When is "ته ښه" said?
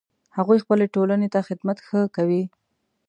1.33-1.47